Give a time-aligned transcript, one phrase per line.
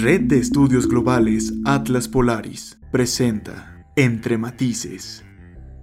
[0.00, 5.24] Red de Estudios Globales Atlas Polaris presenta Entre Matices.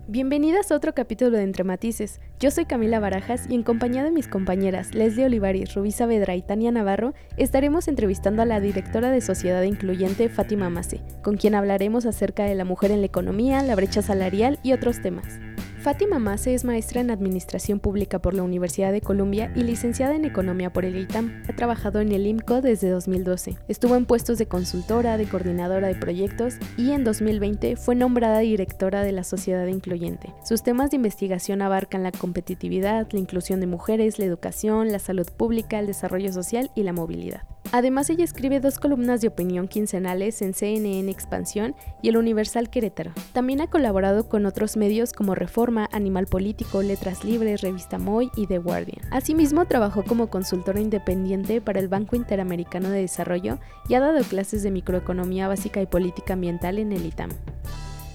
[0.07, 2.21] Bienvenidas a otro capítulo de Entre Matices.
[2.39, 6.43] Yo soy Camila Barajas y en compañía de mis compañeras Leslie Olivares, Rubí Saavedra y
[6.43, 12.05] Tania Navarro estaremos entrevistando a la directora de Sociedad Incluyente Fátima Mase, con quien hablaremos
[12.05, 15.41] acerca de la mujer en la economía, la brecha salarial y otros temas.
[15.85, 20.25] Fátima Mase es maestra en Administración Pública por la Universidad de Columbia y licenciada en
[20.25, 21.43] Economía por el ITAM.
[21.47, 23.59] Ha trabajado en el IMCO desde 2012.
[23.67, 29.03] Estuvo en puestos de consultora, de coordinadora de proyectos y en 2020 fue nombrada directora
[29.03, 30.33] de la Sociedad Incluyente.
[30.43, 35.27] Sus temas de investigación abarcan la competitividad, la inclusión de mujeres, la educación, la salud
[35.37, 37.43] pública, el desarrollo social y la movilidad.
[37.71, 43.11] Además, ella escribe dos columnas de opinión quincenales en CNN Expansión y el Universal Querétaro.
[43.33, 48.47] También ha colaborado con otros medios como Reforma, Animal Político, Letras Libres, Revista Moy y
[48.47, 49.01] The Guardian.
[49.11, 54.63] Asimismo, trabajó como consultora independiente para el Banco Interamericano de Desarrollo y ha dado clases
[54.63, 57.29] de microeconomía básica y política ambiental en el ITAM.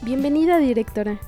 [0.02, 1.20] Bienvenida, directora.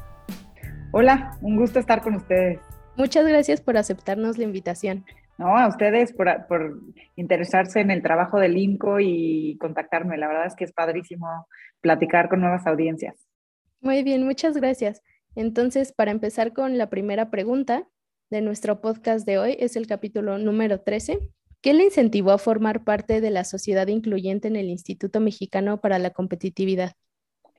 [0.92, 2.60] Hola, un gusto estar con ustedes.
[2.96, 5.04] Muchas gracias por aceptarnos la invitación.
[5.38, 6.80] No, a ustedes por,
[7.16, 10.18] interesarse en el trabajo del INCO y contactarme.
[10.18, 11.46] La verdad es que es padrísimo
[11.80, 13.26] platicar con nuevas audiencias.
[13.80, 15.02] Muy bien, muchas gracias.
[15.34, 17.88] Entonces, para empezar con la primera pregunta
[18.30, 21.18] de nuestro podcast de hoy, es el capítulo número 13.
[21.60, 25.98] ¿Qué le incentivó a formar parte de la sociedad incluyente en el Instituto Mexicano para
[25.98, 26.92] la Competitividad?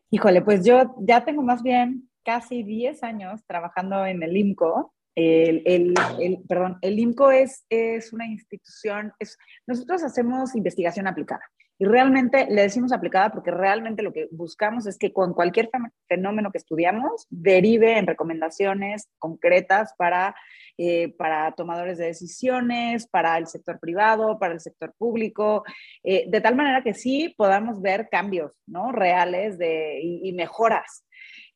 [0.10, 5.62] Híjole, pues yo ya tengo más bien casi 10 años trabajando en el INCO el,
[5.66, 11.44] el, el, perdón, el IMCO es, es una institución, es, nosotros hacemos investigación aplicada
[11.80, 15.70] y realmente le decimos aplicada porque realmente lo que buscamos es que con cualquier
[16.08, 20.36] fenómeno que estudiamos derive en recomendaciones concretas para,
[20.78, 25.64] eh, para tomadores de decisiones, para el sector privado, para el sector público,
[26.04, 28.92] eh, de tal manera que sí podamos ver cambios ¿no?
[28.92, 31.06] reales de, y, y mejoras.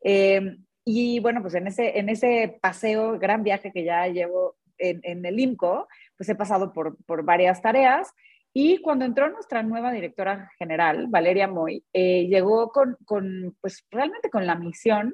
[0.03, 0.58] Eh,
[0.89, 5.25] y bueno, pues en ese, en ese paseo, gran viaje que ya llevo en, en
[5.25, 8.14] el IMCO, pues he pasado por, por, varias tareas.
[8.53, 14.30] Y cuando entró nuestra nueva directora general, Valeria Moy, eh, llegó con, con, pues realmente
[14.30, 15.14] con la misión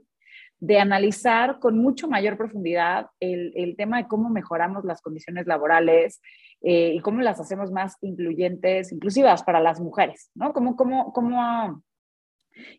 [0.60, 6.22] de analizar con mucho mayor profundidad el, el tema de cómo mejoramos las condiciones laborales
[6.62, 10.54] eh, y cómo las hacemos más incluyentes, inclusivas para las mujeres, ¿no?
[10.54, 11.82] Cómo, cómo, cómo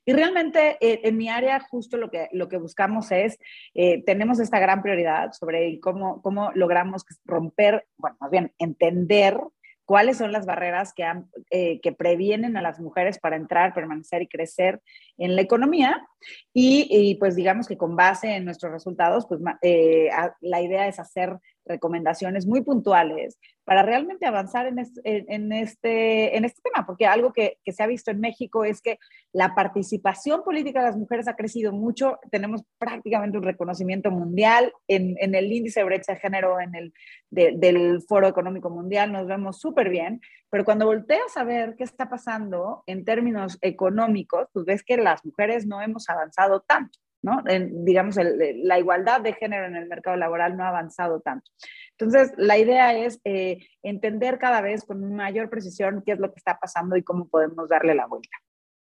[0.05, 3.39] y realmente eh, en mi área justo lo que, lo que buscamos es,
[3.75, 9.39] eh, tenemos esta gran prioridad sobre cómo, cómo logramos romper, bueno, más bien entender
[9.85, 11.05] cuáles son las barreras que,
[11.51, 14.81] eh, que previenen a las mujeres para entrar, permanecer y crecer
[15.19, 16.07] en la economía.
[16.55, 22.47] Y, pues digamos que con base en nuestros resultados, pues la idea es hacer recomendaciones
[22.47, 27.59] muy puntuales para realmente avanzar en este, en este, en este tema, porque algo que,
[27.65, 28.99] que, se ha visto en México es que
[29.33, 35.17] la participación política de las mujeres ha crecido mucho, tenemos prácticamente un reconocimiento mundial en,
[35.19, 36.93] en el índice de brecha de género en el,
[37.31, 40.21] del Foro Económico Mundial, nos vemos súper bien,
[40.51, 45.25] pero cuando volteas a ver qué está pasando en términos económicos, pues ves que las
[45.25, 46.99] mujeres no hemos avanzado tanto.
[47.25, 47.43] ¿No?
[47.71, 51.51] digamos, la igualdad de género en el mercado laboral no ha avanzado tanto.
[51.99, 56.39] Entonces, la idea es eh, entender cada vez con mayor precisión qué es lo que
[56.39, 58.37] está pasando y cómo podemos darle la vuelta.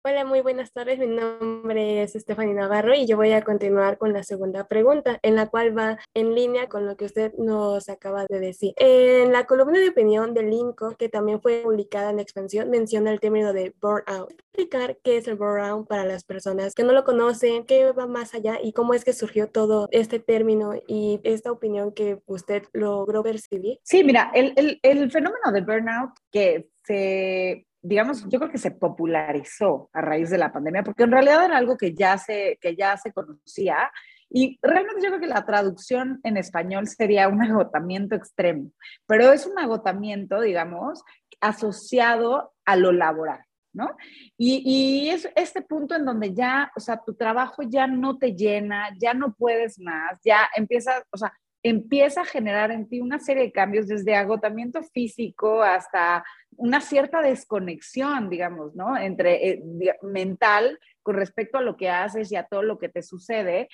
[0.03, 0.97] Hola, muy buenas tardes.
[0.97, 5.35] Mi nombre es Estefany Navarro y yo voy a continuar con la segunda pregunta, en
[5.35, 8.73] la cual va en línea con lo que usted nos acaba de decir.
[8.77, 13.19] En la columna de opinión del INCO, que también fue publicada en Expansión, menciona el
[13.19, 14.33] término de burnout.
[14.53, 18.33] Explicar qué es el burnout para las personas que no lo conocen, qué va más
[18.33, 23.21] allá y cómo es que surgió todo este término y esta opinión que usted logró
[23.21, 23.77] percibir.
[23.83, 28.71] Sí, mira, el, el, el fenómeno de burnout que se digamos, yo creo que se
[28.71, 32.75] popularizó a raíz de la pandemia, porque en realidad era algo que ya se, que
[32.75, 33.91] ya se conocía.
[34.29, 38.71] Y realmente yo creo que la traducción en español sería un agotamiento extremo,
[39.07, 41.03] pero es un agotamiento, digamos,
[41.41, 43.43] asociado a lo laboral,
[43.73, 43.89] ¿no?
[44.37, 48.35] Y, y, es este punto en donde ya, o sea, tu trabajo ya no te
[48.35, 53.19] llena, ya no puedes más, ya empiezas, o sea, empieza a generar en ti una
[53.19, 56.23] serie de cambios desde agotamiento físico hasta
[56.57, 58.97] una cierta desconexión, digamos, ¿no?
[58.97, 59.63] Entre eh,
[60.01, 63.67] mental con respecto a lo que haces y a todo lo que te sucede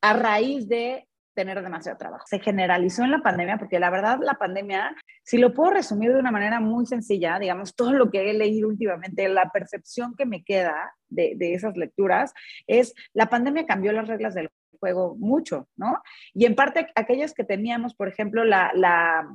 [0.00, 2.26] a raíz de tener demasiado trabajo.
[2.26, 4.94] Se generalizó en la pandemia porque la verdad la pandemia,
[5.24, 8.68] si lo puedo resumir de una manera muy sencilla, digamos, todo lo que he leído
[8.68, 12.34] últimamente, la percepción que me queda de, de esas lecturas
[12.66, 16.02] es la pandemia cambió las reglas del juego mucho, ¿no?
[16.34, 19.28] Y en parte aquellos que teníamos, por ejemplo, la, la,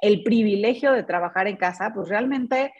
[0.00, 2.72] el privilegio de trabajar en casa, pues realmente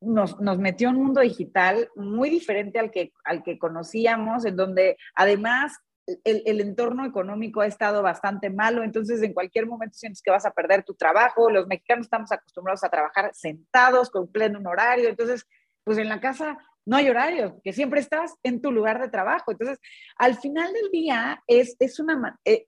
[0.00, 4.96] nos, nos, metió un mundo digital muy diferente al que, al que conocíamos, en donde
[5.14, 5.76] además
[6.24, 10.46] el, el, entorno económico ha estado bastante malo, entonces en cualquier momento sientes que vas
[10.46, 11.50] a perder tu trabajo.
[11.50, 15.46] Los mexicanos estamos acostumbrados a trabajar sentados, con pleno horario, entonces,
[15.82, 19.52] pues en la casa no hay horario, que siempre estás en tu lugar de trabajo.
[19.52, 19.78] Entonces,
[20.16, 22.64] al final del día es, es una, eh,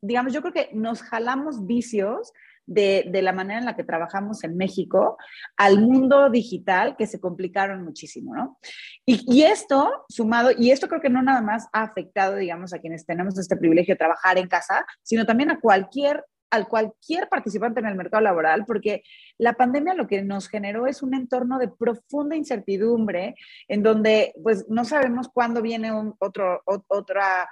[0.00, 2.32] digamos, yo creo que nos jalamos vicios
[2.64, 5.16] de, de, la manera en la que trabajamos en México
[5.56, 8.58] al mundo digital que se complicaron muchísimo, ¿no?
[9.04, 12.78] Y, y, esto sumado, y esto creo que no nada más ha afectado, digamos, a
[12.78, 17.80] quienes tenemos este privilegio de trabajar en casa, sino también a cualquier al cualquier participante
[17.80, 19.02] en el mercado laboral, porque
[19.38, 23.34] la pandemia lo que nos generó es un entorno de profunda incertidumbre,
[23.68, 27.48] en donde pues no sabemos cuándo viene otro, otra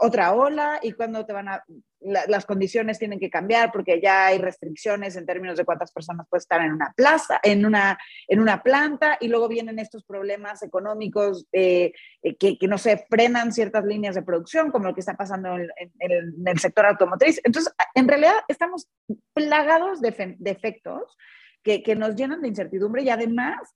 [0.00, 1.64] otra ola y cuando te van a,
[2.00, 6.40] las condiciones tienen que cambiar porque ya hay restricciones en términos de cuántas personas pueden
[6.40, 7.98] estar en una plaza, en una,
[8.28, 11.92] en una planta y luego vienen estos problemas económicos eh,
[12.22, 15.56] eh, que, que, no se frenan ciertas líneas de producción como lo que está pasando
[15.56, 17.40] en el sector automotriz.
[17.44, 18.88] Entonces, en realidad estamos
[19.34, 21.16] plagados de, de efectos
[21.62, 23.74] que, que nos llenan de incertidumbre y además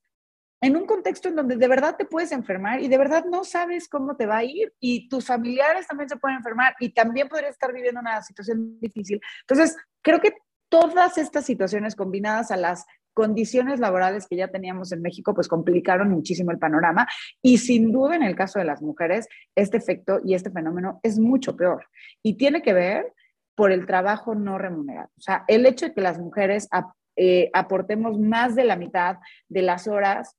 [0.63, 3.89] en un contexto en donde de verdad te puedes enfermar y de verdad no sabes
[3.89, 7.51] cómo te va a ir y tus familiares también se pueden enfermar y también podrías
[7.51, 9.19] estar viviendo una situación difícil.
[9.41, 10.37] Entonces, creo que
[10.69, 16.09] todas estas situaciones combinadas a las condiciones laborales que ya teníamos en México, pues complicaron
[16.09, 17.07] muchísimo el panorama
[17.41, 21.19] y sin duda en el caso de las mujeres, este efecto y este fenómeno es
[21.19, 21.87] mucho peor
[22.23, 23.13] y tiene que ver
[23.53, 25.09] por el trabajo no remunerado.
[25.17, 26.69] O sea, el hecho de que las mujeres
[27.17, 29.17] eh, aportemos más de la mitad
[29.49, 30.37] de las horas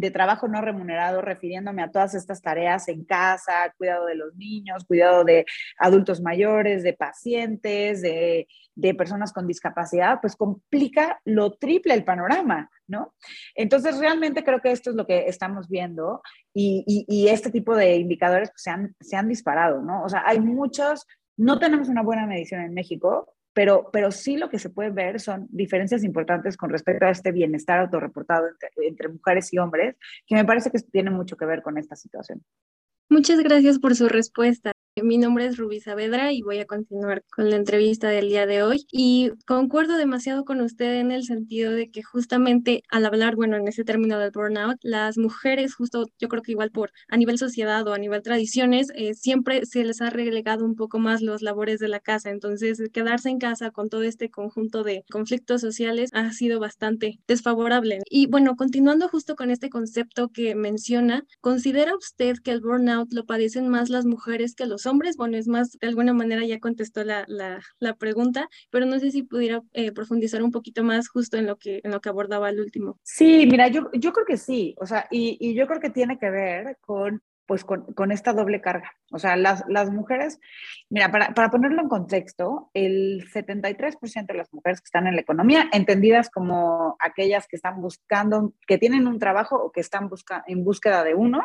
[0.00, 4.84] de trabajo no remunerado, refiriéndome a todas estas tareas en casa, cuidado de los niños,
[4.84, 5.44] cuidado de
[5.78, 8.46] adultos mayores, de pacientes, de,
[8.96, 13.14] personas con discapacidad, pues complica lo triple el panorama, ¿no?
[13.54, 16.22] Entonces, realmente creo que esto es lo que estamos viendo
[16.54, 20.04] y, este tipo de indicadores pues, se, han, se han disparado, ¿no?
[20.04, 21.06] O sea, hay muchos,
[21.36, 25.20] no tenemos una buena medición en México, pero, pero sí lo que se puede ver
[25.20, 29.96] son diferencias importantes con respecto a este bienestar autorreportado entre, entre mujeres y hombres,
[30.26, 32.42] que me parece que tiene mucho que ver con esta situación.
[33.08, 34.72] Muchas gracias por su respuesta.
[35.02, 38.62] Mi nombre es Rubí Saavedra y voy a continuar con la entrevista del día de
[38.62, 38.86] hoy.
[38.90, 43.68] Y concuerdo demasiado con usted en el sentido de que justamente al hablar, bueno, en
[43.68, 47.86] ese término del burnout, las mujeres, justo yo creo que igual por a nivel sociedad
[47.86, 51.78] o a nivel tradiciones, eh, siempre se les ha relegado un poco más los labores
[51.78, 52.30] de la casa.
[52.30, 58.00] Entonces, quedarse en casa con todo este conjunto de conflictos sociales ha sido bastante desfavorable.
[58.10, 63.24] Y bueno, continuando justo con este concepto que menciona, ¿considera usted que el burnout lo
[63.26, 65.16] padecen más las mujeres que los hombres.
[65.16, 69.22] Bueno, es más, de alguna manera ya contestó la, la, pregunta, pero no sé si
[69.22, 72.60] pudiera eh, profundizar un poquito más justo en lo que, en lo que abordaba el
[72.60, 72.98] último.
[73.02, 76.18] Sí, mira, yo, yo creo que sí, o sea, y, y yo creo que tiene
[76.18, 78.92] que ver con pues con, con, esta doble carga.
[79.10, 80.38] O sea, las, las mujeres,
[80.90, 85.22] mira, para, para, ponerlo en contexto, el 73% de las mujeres que están en la
[85.22, 90.44] economía, entendidas como aquellas que están buscando, que tienen un trabajo o que están busca,
[90.46, 91.40] en búsqueda de uno,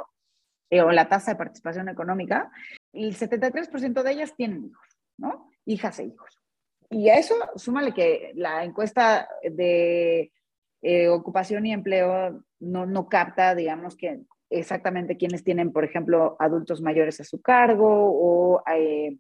[0.70, 2.52] eh, o la tasa de participación económica,
[2.94, 4.88] el 73% de ellas tienen hijos,
[5.18, 5.50] ¿no?
[5.66, 6.40] Hijas e hijos.
[6.90, 10.32] Y a eso súmale que la encuesta de
[10.82, 16.82] eh, ocupación y empleo no, no capta, digamos, que exactamente quienes tienen, por ejemplo, adultos
[16.82, 19.18] mayores a su cargo o eh,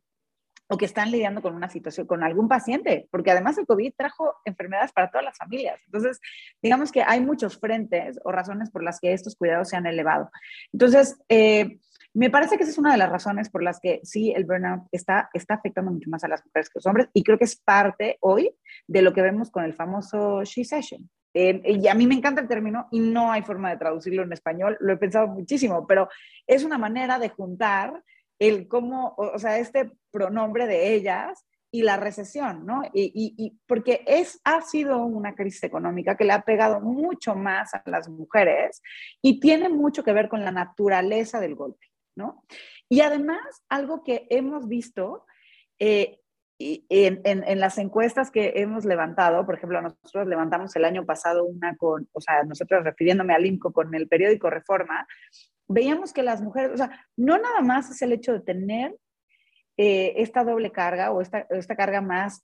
[0.69, 4.35] o que están lidiando con una situación, con algún paciente, porque además el COVID trajo
[4.45, 5.81] enfermedades para todas las familias.
[5.85, 6.19] Entonces,
[6.61, 10.31] digamos que hay muchos frentes o razones por las que estos cuidados se han elevado.
[10.71, 11.79] Entonces, eh,
[12.13, 14.83] me parece que esa es una de las razones por las que sí el burnout
[14.91, 17.55] está, afectando mucho más a las mujeres que a los hombres y creo que es
[17.55, 18.55] parte hoy
[18.87, 21.09] de lo que vemos con el famoso She Session.
[21.33, 24.77] Y a mí me encanta el término y no hay forma de traducirlo en español,
[24.79, 26.07] lo he pensado muchísimo, pero
[26.45, 28.03] es una manera de juntar
[28.37, 32.83] el cómo, o sea, este pronombre de ellas y la recesión, ¿no?
[32.93, 37.73] Y, y, porque es, ha sido una crisis económica que le ha pegado mucho más
[37.73, 38.79] a las mujeres
[39.23, 42.43] y tiene mucho que ver con la naturaleza del golpe, ¿no?
[42.89, 45.25] Y además, algo que hemos visto
[45.79, 46.19] eh,
[46.59, 51.75] en, en, las encuestas que hemos levantado, por ejemplo, nosotros levantamos el año pasado una
[51.75, 55.07] con, o sea, nosotros refiriéndome al INCO con el periódico Reforma,
[55.67, 58.95] veíamos que las mujeres, o sea, no nada más es el hecho de tener
[59.77, 62.43] eh, esta doble carga o esta, esta carga más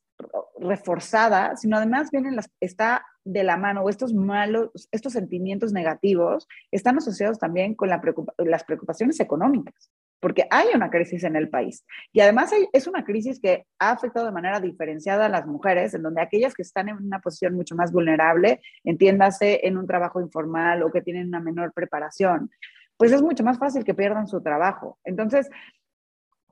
[0.60, 6.48] reforzada, sino además vienen las, está de la mano o estos malos, estos sentimientos negativos
[6.72, 8.02] están asociados también con la
[8.38, 9.92] las preocupaciones económicas.
[10.22, 11.86] porque hay una crisis en el país.
[12.12, 16.04] Y además es una crisis que ha afectado de manera diferenciada a las mujeres, en
[16.04, 20.84] donde aquellas que están en una posición mucho más vulnerable, entiéndase en un trabajo informal
[20.84, 22.50] o que tienen una menor preparación,
[22.98, 25.00] pues es mucho más fácil que pierdan su trabajo.
[25.06, 25.50] Entonces,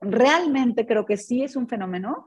[0.00, 2.24] realmente creo que sí es un fenómeno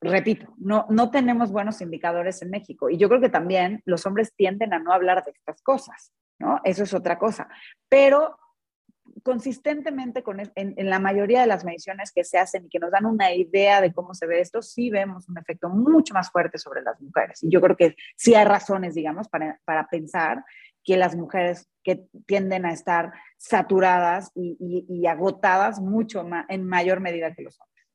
[0.00, 2.88] repito, no, no tenemos buenos indicadores en México.
[2.90, 6.60] Y yo creo que también los hombres tienden a no hablar de estas cosas, ¿no?
[6.64, 7.48] Eso es otra cosa.
[7.88, 8.38] Pero
[9.22, 13.06] consistentemente con, en, la mayoría de las mediciones que se hacen y que nos dan
[13.06, 16.82] una idea de cómo se ve esto, sí vemos un efecto mucho más fuerte sobre
[16.82, 17.42] las mujeres.
[17.42, 20.44] Y yo creo que sí hay razones, digamos, para, para pensar
[20.84, 27.34] que las mujeres que tienden a estar saturadas y, agotadas mucho más, en mayor medida
[27.34, 27.86] que los hombres.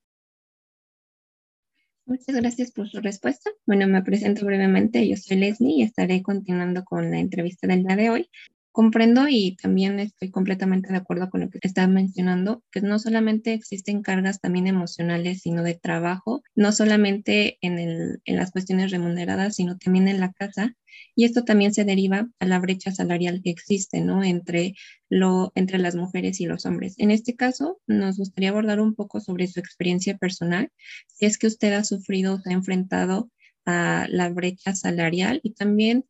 [2.05, 3.49] Muchas gracias por su respuesta.
[3.65, 5.07] Bueno, me presento brevemente.
[5.07, 8.29] Yo soy Leslie y estaré continuando con la entrevista del día de hoy.
[8.73, 13.53] Comprendo y también estoy completamente de acuerdo con lo que está mencionando, que no solamente
[13.53, 19.57] existen cargas también emocionales, sino de trabajo, no solamente en, el, en las cuestiones remuneradas,
[19.57, 20.75] sino también en la casa.
[21.15, 24.23] Y esto también se deriva a la brecha salarial que existe, ¿no?
[24.23, 24.73] Entre,
[25.07, 26.95] lo, entre las mujeres y los hombres.
[26.97, 30.71] En este caso, nos gustaría abordar un poco sobre su experiencia personal,
[31.05, 33.29] si es que usted ha sufrido o se ha enfrentado
[33.67, 36.05] a la brecha salarial y también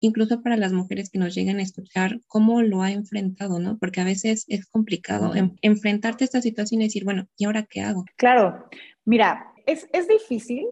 [0.00, 3.78] incluso para las mujeres que nos llegan a escuchar, cómo lo ha enfrentado, ¿no?
[3.78, 7.82] Porque a veces es complicado enfrentarte a esta situación y decir, bueno, ¿y ahora qué
[7.82, 8.04] hago?
[8.16, 8.68] Claro,
[9.04, 10.66] mira, es, es difícil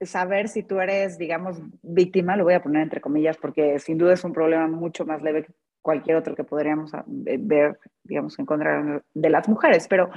[0.00, 4.12] saber si tú eres, digamos, víctima, lo voy a poner entre comillas, porque sin duda
[4.12, 8.46] es un problema mucho más leve que cualquier otro que podríamos ah, ver, digamos, en
[8.46, 10.10] contra de las mujeres, pero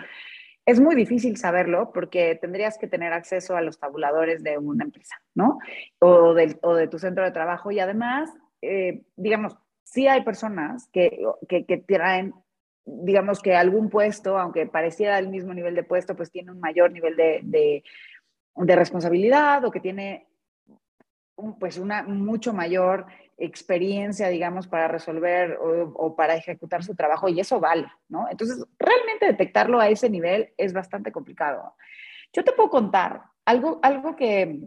[0.67, 5.15] es muy difícil saberlo porque tendrías que tener acceso a los tabuladores de una empresa,
[5.33, 5.59] ¿no?
[5.99, 8.29] O de, tu centro de trabajo y además,
[8.61, 12.33] eh, digamos, sí hay personas que, que, que traen
[12.85, 16.91] digamos que algún puesto, aunque pareciera el mismo nivel de puesto, pues tiene un mayor
[16.91, 17.83] nivel de, de,
[18.55, 20.27] de responsabilidad o que tiene
[21.59, 23.05] pues una mucho mayor
[23.37, 28.27] experiencia, digamos, para resolver o, para ejecutar su trabajo y eso vale, ¿no?
[28.29, 31.75] Entonces, realmente detectarlo a ese nivel es bastante complicado.
[32.33, 34.59] Yo te puedo contar algo, algo que,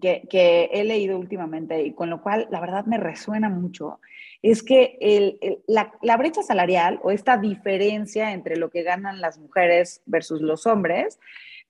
[0.00, 4.00] que, he leído últimamente y con lo cual la verdad me resuena mucho,
[4.40, 10.40] es que la brecha salarial o esta diferencia entre lo que ganan las mujeres versus
[10.40, 11.18] los hombres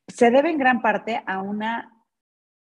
[0.08, 1.95] se debe en gran parte a una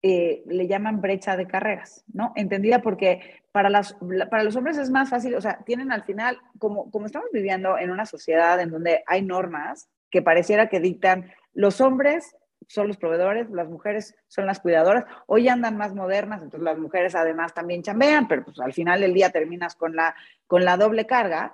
[0.03, 2.33] eh, le llaman brecha de carreras, ¿no?
[2.37, 3.97] Entendida porque para, las,
[4.31, 7.77] para los hombres es más fácil, o sea, tienen al final, como, como estamos viviendo
[7.79, 12.97] en una sociedad en donde hay normas que pareciera que dictan los hombres son los
[12.97, 15.05] proveedores, las mujeres son las cuidadoras.
[15.27, 19.15] Hoy andan más modernas, entonces las mujeres además también chambean, pero pues al final del
[19.15, 20.15] día terminas con la,
[20.47, 21.53] con la doble carga.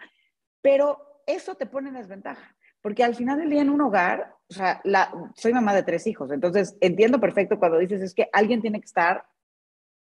[0.60, 2.55] Pero eso te pone en desventaja,
[2.86, 4.80] porque al final del día en un hogar o sea,
[5.34, 8.86] soy mamá de tres hijos, entonces entiendo perfecto cuando dices es que alguien tiene que
[8.86, 9.24] estar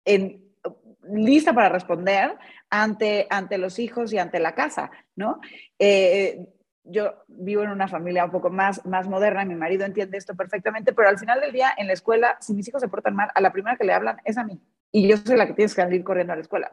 [0.06, 0.54] en,
[1.02, 2.38] lista para responder
[2.70, 5.42] ante, ante los hijos y ante la casa, ¿no?
[5.80, 6.46] Eh,
[6.84, 10.94] yo vivo en una familia un poco más, más moderna, mi marido entiende esto perfectamente,
[10.94, 13.42] pero al final del día en la escuela, si mis hijos se portan mal, a
[13.42, 14.62] la primera que le hablan es a mí.
[14.92, 16.72] Y yo soy la que tienes que salir corriendo a la escuela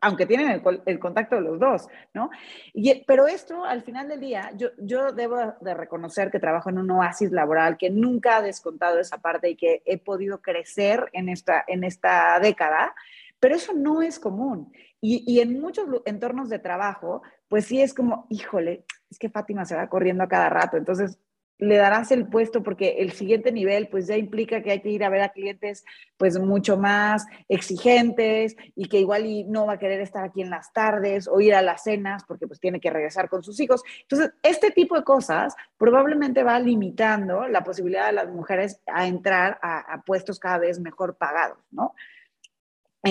[0.00, 2.30] aunque tienen el, contacto de los dos, ¿no?
[3.06, 6.90] Pero esto, al final del día, yo, yo debo de reconocer que trabajo en un
[6.90, 11.64] oasis laboral, que nunca ha descontado esa parte y que he podido crecer en esta,
[11.66, 12.94] en esta década,
[13.40, 14.72] pero eso no es común.
[15.00, 19.64] Y, y en muchos entornos de trabajo, pues sí es como, híjole, es que Fátima
[19.64, 21.18] se va corriendo a cada rato, entonces
[21.58, 25.04] le darás el puesto porque el siguiente nivel pues ya implica que hay que ir
[25.04, 25.84] a ver a clientes
[26.16, 30.50] pues mucho más exigentes y que igual y no va a querer estar aquí en
[30.50, 33.82] las tardes o ir a las cenas porque pues tiene que regresar con sus hijos.
[34.02, 39.58] Entonces, este tipo de cosas probablemente va limitando la posibilidad de las mujeres a entrar
[39.62, 41.94] a, a puestos cada vez mejor pagados, ¿no?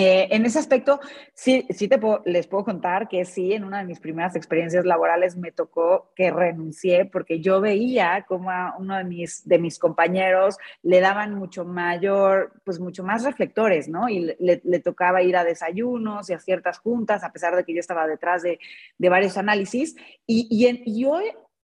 [0.00, 1.00] Eh, en ese aspecto,
[1.34, 5.36] sí, sí te les puedo contar que sí, en una de mis primeras experiencias laborales
[5.36, 10.56] me tocó que renuncié porque yo veía como a uno de mis, de mis compañeros
[10.84, 14.08] le daban mucho mayor, pues mucho más reflectores, ¿no?
[14.08, 17.80] Y le, tocaba ir a desayunos y a ciertas juntas, a pesar de que yo
[17.80, 18.60] estaba detrás de,
[18.98, 19.96] de varios análisis.
[20.28, 21.24] Y, y, y hoy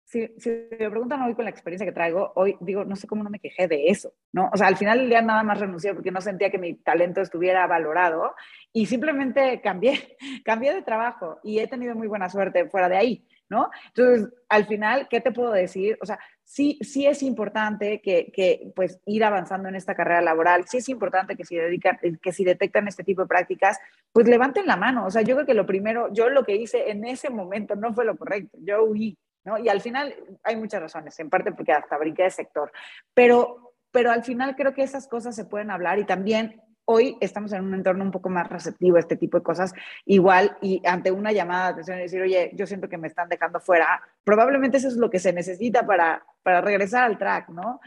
[0.08, 3.24] si, si, me preguntan hoy con la experiencia que traigo, hoy digo, no sé cómo
[3.24, 4.50] no me quejé de eso, ¿no?
[4.54, 7.20] O sea, al final del día nada más renuncié porque no sentía que mi talento
[7.20, 8.34] estuviera valorado
[8.72, 13.28] y simplemente cambié, cambié de trabajo y he tenido muy buena suerte fuera de ahí,
[13.50, 13.70] ¿no?
[13.88, 15.98] Entonces, al final, ¿qué te puedo decir?
[16.02, 20.70] O sea, sí, sí es importante que, que pues ir avanzando en esta carrera laboral,
[20.70, 23.78] sí es importante que si dedican, que si detectan este tipo de prácticas,
[24.14, 25.06] pues levanten la mano.
[25.06, 27.94] O sea, yo creo que lo primero, yo lo que hice en ese momento no
[27.94, 29.58] fue lo correcto, yo huí ¿no?
[29.58, 32.72] Y al final hay muchas razones, en parte porque hasta brinqué de sector,
[33.14, 37.52] pero, pero al final creo que esas cosas se pueden hablar y también hoy estamos
[37.52, 39.74] en un entorno un poco más receptivo a este tipo de cosas,
[40.06, 43.28] igual y ante una llamada de atención y decir, oye, yo siento que me están
[43.28, 47.82] dejando fuera, probablemente eso es lo que se necesita para, para regresar al track, ¿no?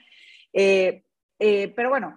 [0.52, 1.02] Eh,
[1.38, 2.14] eh, pero bueno,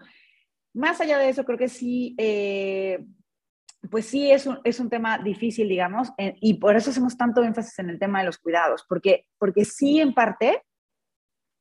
[0.74, 3.00] más allá de eso, creo que sí, eh,
[3.90, 7.80] pues sí es un, es un, tema difícil, digamos, y por eso hacemos tanto énfasis
[7.80, 10.64] en el tema de los cuidados, porque, porque sí, en parte,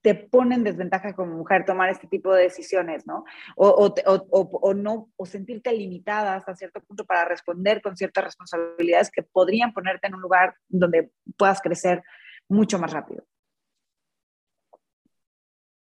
[0.02, 3.24] te pone en desventaja como mujer tomar este tipo de decisiones, ¿no?
[3.56, 8.24] O, o, o, o, no, o sentirte limitada hasta cierto punto para responder con ciertas
[8.24, 12.02] responsabilidades que podrían ponerte en un lugar donde puedas crecer
[12.48, 13.24] mucho más rápido.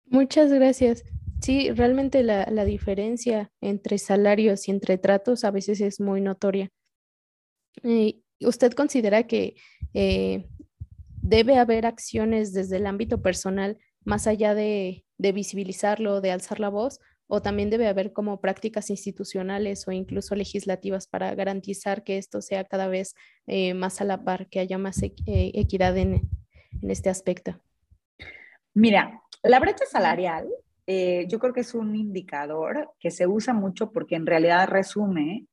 [0.05, 1.03] Muchas gracias.
[1.41, 6.69] Sí, realmente la, la diferencia entre salarios y entre tratos a veces es muy notoria.
[8.41, 9.55] ¿Usted considera que
[9.93, 10.47] eh,
[11.21, 16.99] debe haber acciones desde el ámbito personal más allá de, visibilizarlo, de alzar la voz,
[17.27, 22.63] o también debe haber como prácticas institucionales o incluso legislativas para garantizar que esto sea
[22.63, 23.13] cada vez
[23.45, 26.27] eh, más a la par, que haya más eh, equidad en,
[26.81, 27.61] este aspecto?
[28.73, 30.47] Mira, la brecha salarial
[30.91, 35.45] eh, yo creo que es un indicador que se usa mucho porque en realidad resume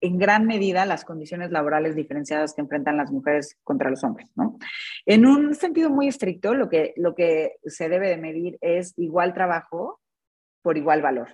[0.00, 4.58] en gran medida las condiciones laborales diferenciadas que enfrentan las mujeres contra los hombres, ¿no?
[5.06, 9.34] En un sentido muy estricto, lo que, lo que se debe de medir es igual
[9.34, 10.00] trabajo
[10.62, 11.28] por igual valor.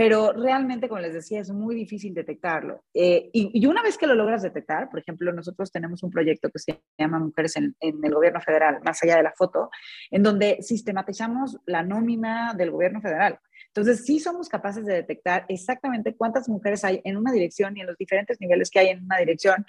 [0.00, 2.84] Pero realmente, como les decía, es muy difícil detectarlo.
[2.94, 6.58] Eh, y, una vez que lo logras detectar, por ejemplo, nosotros tenemos un proyecto que
[6.58, 9.68] se llama Mujeres en, en el Gobierno Federal, más allá de la foto,
[10.10, 13.38] en donde sistematizamos la nómina del Gobierno Federal.
[13.66, 17.86] Entonces, sí somos capaces de detectar exactamente cuántas mujeres hay en una dirección y en
[17.86, 19.66] los diferentes niveles que hay en una dirección.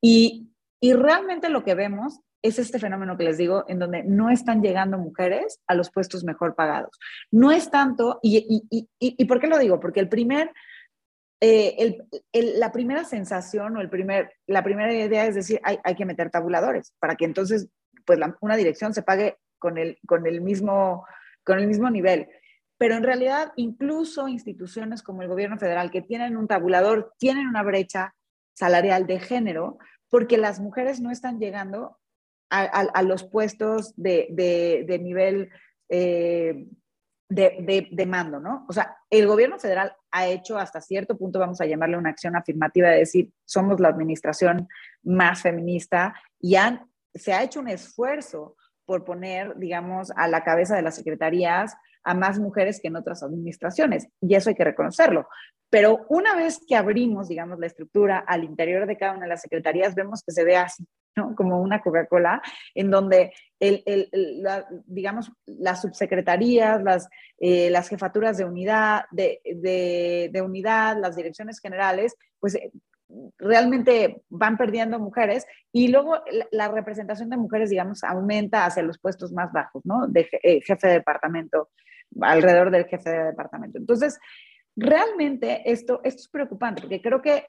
[0.00, 4.30] Y, y realmente lo que vemos es este fenómeno que les digo, en donde no
[4.30, 6.98] están llegando mujeres a los puestos mejor pagados.
[7.30, 9.80] No es tanto, y, y, y, y ¿por qué lo digo?
[9.80, 10.52] Porque el primer,
[11.40, 15.78] eh, el, el, la primera sensación o el primer, la primera idea es decir, hay,
[15.84, 17.68] hay que meter tabuladores para que entonces
[18.04, 21.06] pues una dirección se pague con el, con el mismo
[21.44, 22.28] con el mismo nivel
[22.78, 27.62] pero en realidad incluso instituciones como el gobierno federal que tienen un tabulador tienen una
[27.62, 28.14] brecha
[28.54, 31.97] salarial de género porque las mujeres no están llegando
[32.50, 35.50] a, los puestos de, nivel
[35.88, 36.66] eh,
[37.28, 38.66] de, mando, ¿no?
[38.68, 42.36] O sea, el gobierno federal ha hecho hasta cierto punto, vamos a llamarle una acción
[42.36, 44.68] afirmativa de decir, somos la administración
[45.02, 46.56] más feminista y
[47.14, 48.56] se ha hecho un esfuerzo
[48.86, 53.22] por poner, digamos, a la cabeza de las secretarías a más mujeres que en otras
[53.22, 55.28] administraciones, y eso hay que reconocerlo.
[55.68, 59.42] Pero una vez que abrimos, digamos, la estructura al interior de cada una de las
[59.42, 61.34] secretarías, vemos que se ve así, ¿no?
[61.34, 62.42] Como una Coca-Cola,
[62.74, 64.08] en donde, el, el,
[64.42, 71.16] la, digamos, las subsecretarías, las, eh, las jefaturas de unidad, de, de, de, unidad, las
[71.16, 72.70] direcciones generales, pues eh,
[73.38, 78.98] realmente van perdiendo mujeres y luego la, la, representación de mujeres, digamos, aumenta hacia los
[78.98, 80.06] puestos más bajos, ¿no?
[80.06, 81.70] De eh, jefe de departamento,
[82.20, 83.78] alrededor del jefe de departamento.
[83.78, 84.18] Entonces,
[84.76, 87.46] realmente esto, esto es preocupante porque creo que,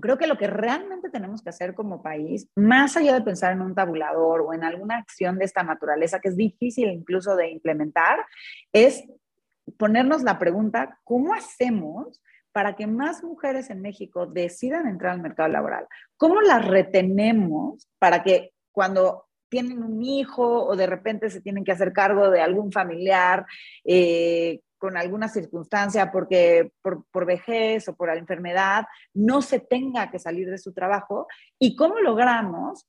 [0.00, 3.62] creo que lo que realmente tenemos que hacer como país, más allá de pensar en
[3.62, 8.18] un tabulador o en alguna acción de esta naturaleza que es difícil incluso de implementar,
[8.72, 9.04] es
[9.78, 12.20] ponernos la pregunta, ¿cómo hacemos
[12.52, 15.86] para que más mujeres en México decidan entrar al mercado laboral?
[16.16, 21.72] ¿Cómo las retenemos para que cuando tienen un hijo o de repente se tienen que
[21.72, 23.46] hacer cargo de algún familiar
[23.84, 30.10] eh, con alguna circunstancia porque por, por, vejez o por la enfermedad, no se tenga
[30.10, 31.26] que salir de su trabajo
[31.58, 32.86] y cómo logramos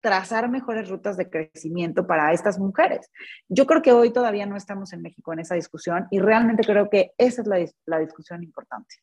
[0.00, 3.12] trazar mejores rutas de crecimiento para estas mujeres.
[3.48, 6.90] Yo creo que hoy todavía no estamos en México en esa discusión y realmente creo
[6.90, 8.96] que esa es la, la discusión importante.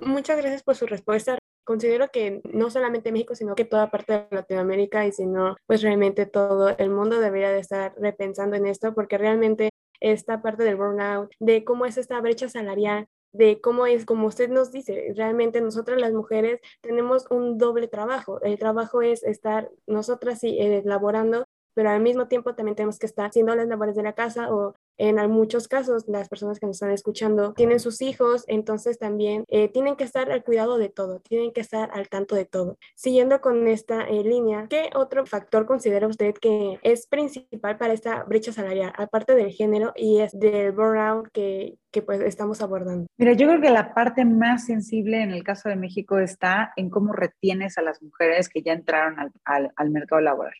[0.00, 4.26] Muchas gracias por su respuesta considero que no solamente México, sino que toda parte de
[4.30, 8.94] Latinoamérica y si no, pues realmente todo el mundo debería de estar repensando en esto
[8.94, 9.68] porque realmente
[10.00, 14.48] esta parte del burnout, de cómo es esta brecha salarial, de cómo es, como usted
[14.48, 18.40] nos dice, realmente nosotras las mujeres tenemos un doble trabajo.
[18.42, 23.06] El trabajo es estar nosotras sí, eh, laborando, pero al mismo tiempo también tenemos que
[23.06, 26.76] estar haciendo las labores de la casa o en muchos casos las personas que nos
[26.76, 31.20] están escuchando tienen sus hijos, entonces también eh, tienen que estar al cuidado de todo,
[31.20, 32.76] tienen que estar al tanto de todo.
[32.94, 38.24] Siguiendo con esta eh, línea, ¿qué otro factor considera usted que es principal para esta
[38.24, 43.06] brecha salarial, aparte del género y es del burnout que, que pues estamos abordando?
[43.16, 46.90] Mira, yo creo que la parte más sensible en el caso de México está en
[46.90, 50.54] cómo retienes a las mujeres que ya entraron al, al, al mercado laboral.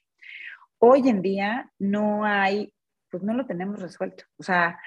[0.78, 2.72] hoy en día no hay,
[3.10, 4.24] pues no lo tenemos resuelto.
[4.38, 4.78] O sea,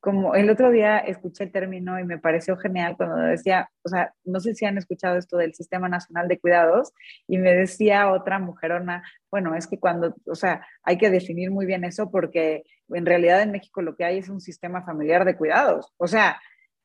[0.00, 4.14] como el otro día escuché el término y me pareció genial cuando decía, o sea,
[4.24, 6.92] no sé si han escuchado esto del Sistema Nacional de Cuidados
[7.26, 11.66] y me decía otra mujerona, bueno, es que cuando, o sea, hay que definir muy
[11.66, 15.36] bien eso porque en realidad en México lo que hay es un sistema familiar de
[15.36, 15.92] cuidados.
[15.98, 16.40] O sea,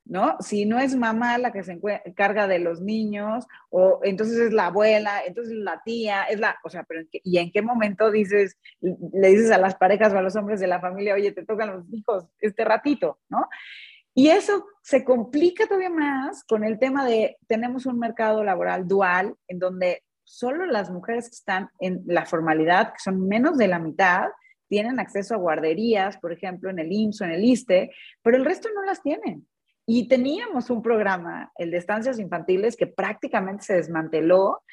[0.06, 0.38] ¿no?
[0.40, 4.68] Si no es mamá la que se encarga de los niños, o entonces es la
[4.68, 9.30] abuela, entonces la tía, es la, o sea, pero ¿y en qué momento dices, le
[9.30, 11.94] dices a las parejas o a los hombres de la familia, oye, te tocan los
[11.94, 13.48] hijos este ratito, ¿no?
[14.14, 19.36] Y eso se complica todavía más con el tema de, tenemos un mercado laboral dual
[19.48, 23.80] en donde solo las mujeres que están en la formalidad, que son menos de la
[23.80, 24.30] mitad,
[24.68, 27.92] tienen acceso a guarderías, por ejemplo, en el IMSS o en el ISTE,
[28.22, 29.46] pero el resto no las tienen.
[29.88, 34.64] Y teníamos un programa, el de estancias infantiles, que prácticamente se desmanteló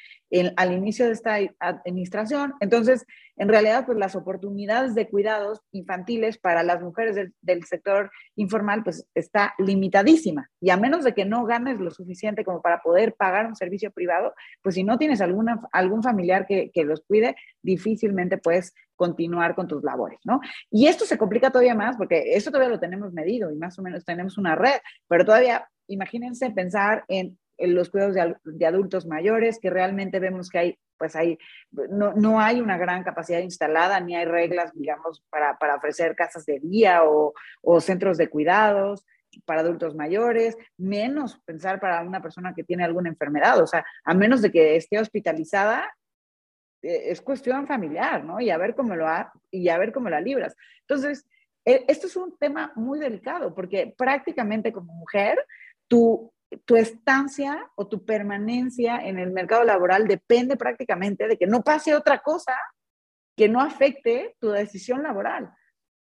[0.55, 2.55] al inicio de esta administración.
[2.59, 8.83] Entonces, en realidad, pues las oportunidades de cuidados infantiles para las mujeres del, sector informal,
[8.83, 10.49] pues está limitadísima.
[10.59, 13.91] Y a menos de que no ganes lo suficiente como para poder pagar un servicio
[13.91, 18.73] privado, pues si no tienes alguna, algún familiar que, que los cuide, difícilmente puedes
[19.03, 20.39] continuar con tus labores, ¿no?
[20.71, 23.81] Y esto se complica todavía más porque eso todavía lo tenemos medido y más o
[23.81, 29.69] menos tenemos una red, pero todavía imagínense pensar en los cuidados de, adultos mayores, que
[29.69, 31.37] realmente vemos que hay, pues hay,
[31.71, 36.45] no, no, hay una gran capacidad instalada, ni hay reglas, digamos, para, para ofrecer casas
[36.45, 39.05] de día o, o, centros de cuidados
[39.45, 44.13] para adultos mayores, menos pensar para una persona que tiene alguna enfermedad, o sea, a
[44.13, 45.91] menos de que esté hospitalizada,
[46.83, 48.39] es cuestión familiar, ¿no?
[48.39, 50.55] Y a ver cómo lo ha, y a ver cómo la libras.
[50.81, 51.25] Entonces,
[51.65, 55.43] e, esto es un tema muy delicado porque prácticamente como mujer,
[55.87, 56.33] tú
[56.65, 61.95] tu estancia o tu permanencia en el mercado laboral depende prácticamente de que no pase
[61.95, 62.53] otra cosa
[63.35, 65.51] que no afecte tu decisión laboral.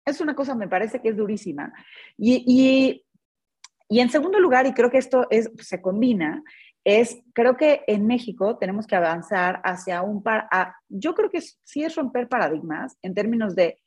[0.05, 1.73] Es una cosa, me parece que es durísima.
[2.17, 3.05] Y,
[3.89, 6.43] y, en segundo lugar, y creo que esto es, se combina,
[6.85, 10.49] es, creo que en México tenemos que avanzar hacia un par,
[10.89, 13.79] yo creo que sí es romper paradigmas en términos de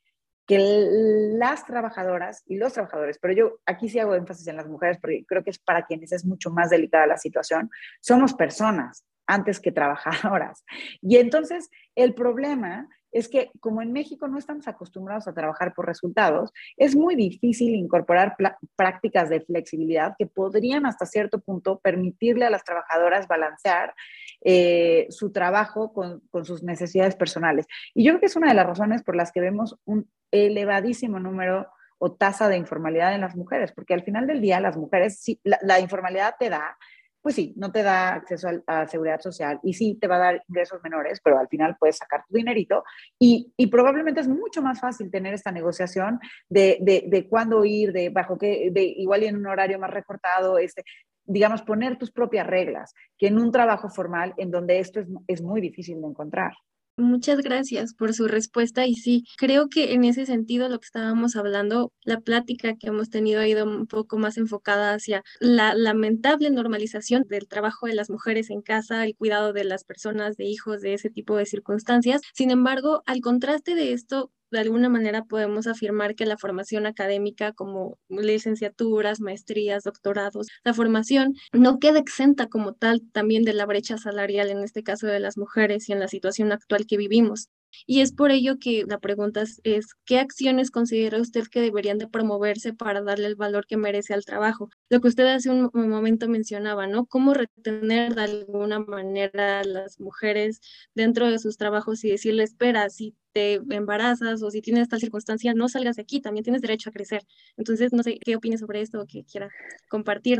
[0.46, 4.98] que las trabajadoras y los trabajadores, pero yo aquí sí hago énfasis en las mujeres
[5.00, 9.58] porque creo que es para quienes es mucho más delicada la situación, somos personas antes
[9.58, 10.64] que trabajadoras.
[11.00, 15.86] Y entonces el problema es que como en México no estamos acostumbrados a trabajar por
[15.86, 18.36] resultados, es muy difícil incorporar
[18.74, 23.94] prácticas de flexibilidad que podrían hasta cierto punto permitirle a las trabajadoras balancear
[24.40, 27.66] eh, su trabajo con, sus necesidades personales.
[27.94, 31.20] Y yo creo que es una de las razones por las que vemos un elevadísimo
[31.20, 35.24] número o tasa de informalidad en las mujeres, porque al final del día las mujeres,
[35.44, 36.76] la informalidad te da
[37.24, 40.44] pues sí, no te da acceso a, seguridad social y sí te va a dar
[40.46, 42.84] ingresos menores, pero al final puedes sacar tu dinerito
[43.18, 47.94] y, y probablemente es mucho más fácil tener esta negociación de, de, de cuándo ir,
[47.94, 50.84] de bajo qué, de igual y en un horario más recortado, este,
[51.24, 55.40] digamos, poner tus propias reglas, que en un trabajo formal en donde esto es, es
[55.40, 56.52] muy difícil de encontrar.
[56.96, 61.34] Muchas gracias por su respuesta y sí, creo que en ese sentido lo que estábamos
[61.34, 66.50] hablando, la plática que hemos tenido ha ido un poco más enfocada hacia la lamentable
[66.50, 70.82] normalización del trabajo de las mujeres en casa, el cuidado de las personas, de hijos,
[70.82, 72.22] de ese tipo de circunstancias.
[72.32, 77.52] Sin embargo, al contraste de esto, de alguna manera podemos afirmar que la formación académica
[77.52, 83.98] como licenciaturas, maestrías, doctorados, la formación no queda exenta como tal también de la brecha
[83.98, 87.48] salarial, en este caso de las mujeres y en la situación actual que vivimos.
[87.86, 92.08] Y es por ello que la pregunta es, ¿qué acciones considera usted que deberían de
[92.08, 94.70] promoverse para darle el valor que merece al trabajo?
[94.90, 97.06] Lo que usted hace un momento mencionaba, ¿no?
[97.06, 100.60] ¿Cómo retener de alguna manera a las mujeres
[100.94, 105.52] dentro de sus trabajos y decirle, espera, si te embarazas o si tienes tal circunstancia,
[105.54, 107.22] no salgas de aquí, también tienes derecho a crecer.
[107.56, 109.50] Entonces, no sé qué opinas sobre esto o que quiera
[109.88, 110.38] compartir.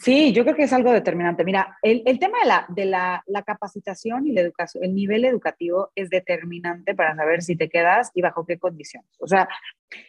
[0.00, 1.44] Sí, yo creo que es algo determinante.
[1.44, 5.24] Mira, el, el tema de, la, de la, la, capacitación y la educación, el nivel
[5.26, 9.10] educativo es determinante para saber si te quedas y bajo qué condiciones.
[9.20, 9.46] O sea,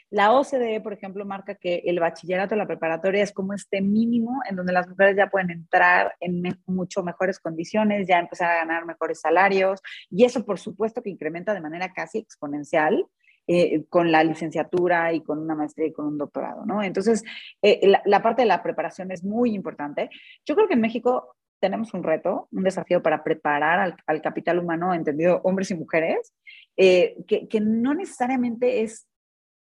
[0.10, 4.56] la OCDE, por ejemplo, marca que el bachillerato, la preparatoria es como este mínimo en
[4.56, 9.22] donde las mujeres ya pueden entrar en mucho mejores condiciones, ya empezar a ganar mejores
[9.22, 13.06] salarios y eso, por supuesto, que incrementa de manera casi exponencial
[13.48, 16.84] eh, con la licenciatura y con una maestría y con un doctorado, ¿no?
[16.84, 17.24] Entonces,
[17.62, 20.10] eh, la, parte de la preparación es muy importante.
[20.46, 24.94] Yo creo que en México tenemos un reto, un desafío para preparar al, capital humano,
[24.94, 26.34] entendido hombres y mujeres,
[26.78, 29.08] eh, que, que, no necesariamente es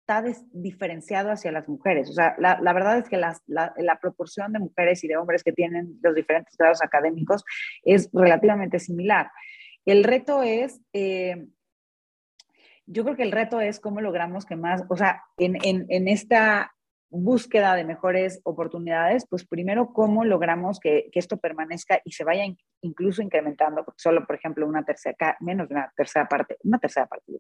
[0.08, 2.10] está diferenciado hacia las mujeres.
[2.12, 5.44] O sea, la, la verdad es que la, la, proporción de mujeres y de hombres
[5.44, 7.44] que tienen los diferentes grados académicos
[7.84, 9.32] es relativamente similar.
[9.84, 10.80] El reto es
[12.88, 16.08] yo creo que el reto es cómo logramos que más, o sea, en, en, en
[16.08, 16.75] esta
[17.24, 22.44] búsqueda de mejores oportunidades, pues primero cómo logramos que, esto permanezca y se vaya
[22.82, 27.32] incluso incrementando, solo, por ejemplo, una tercera, menos de una tercera parte, una tercera parte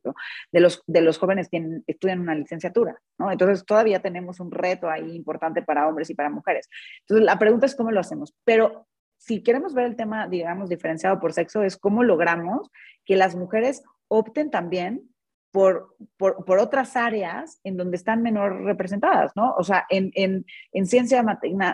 [0.51, 2.97] de, los, de los jóvenes tienen, estudian una licenciatura.
[3.29, 6.69] Entonces todavía tenemos un reto ahí importante para hombres y para mujeres.
[7.01, 11.19] Entonces la pregunta es cómo lo hacemos, pero si queremos ver el tema, digamos, diferenciado
[11.19, 12.69] por sexo, es cómo logramos
[13.05, 15.09] que las mujeres opten también
[15.55, 19.53] por, por, por, otras áreas en donde están menor representadas, ¿no?
[19.57, 21.25] O sea, en, en, en ciencias,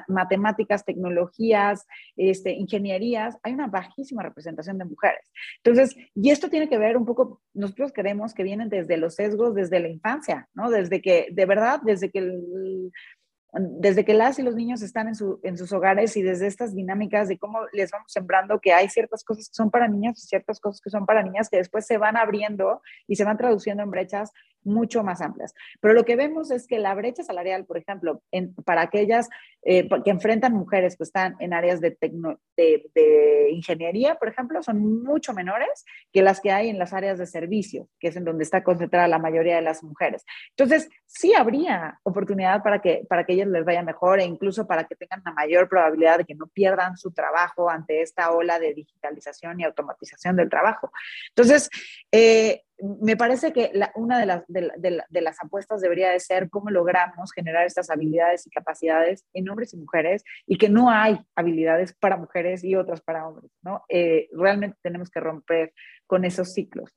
[0.07, 5.31] matemáticas, tecnologías, este, ingenierías, hay una bajísima representación de mujeres.
[5.63, 9.55] Entonces, y esto tiene que ver un poco, nosotros queremos que vienen desde los sesgos,
[9.55, 10.69] desde la infancia, ¿no?
[10.69, 12.91] Desde que, de verdad, desde que el,
[13.53, 16.73] desde que las y los niños están en, su, en, sus hogares y desde estas
[16.73, 20.27] dinámicas de cómo les vamos sembrando que hay ciertas cosas que son para niños y
[20.27, 23.83] ciertas cosas que son para niñas que después se van abriendo y se van traduciendo
[23.83, 24.31] en brechas
[24.63, 25.53] mucho más amplias.
[25.79, 29.29] Pero lo que vemos es que la brecha salarial, por ejemplo, en, para aquellas
[29.63, 35.33] eh, que enfrentan mujeres que están en áreas de, de, ingeniería, por ejemplo, son mucho
[35.33, 38.63] menores que las que hay en las áreas de servicio, que es en donde está
[38.63, 40.25] concentrada la mayoría de las mujeres.
[40.51, 44.95] Entonces, sí habría oportunidad para que, para que les vaya mejor e incluso para que
[44.95, 49.59] tengan la mayor probabilidad de que no pierdan su trabajo ante esta ola de digitalización
[49.59, 50.91] y automatización del trabajo.
[51.29, 51.69] Entonces,
[52.11, 52.63] eh,
[52.99, 57.65] me parece que una de las, de, las apuestas debería de ser cómo logramos generar
[57.65, 62.63] estas habilidades y capacidades en hombres y mujeres y que no hay habilidades para mujeres
[62.63, 63.83] y otras para hombres, ¿no?
[63.87, 65.73] Eh, realmente tenemos que romper
[66.07, 66.91] con esos ciclos.